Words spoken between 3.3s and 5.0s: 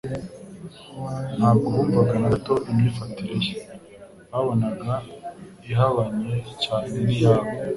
ye. Babonaga